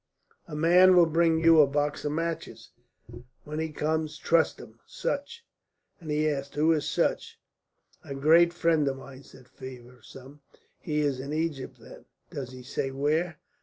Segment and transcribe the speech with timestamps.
[0.47, 2.71] "A man will bring to you a box of matches.
[3.43, 4.79] When he comes trust him.
[4.87, 5.45] Sutch."
[5.99, 7.39] And he asked, "Who is Sutch?"
[8.03, 10.41] "A great friend of mine," said Feversham.
[10.79, 12.05] "He is in Egypt, then!
[12.31, 13.37] Does he say where?"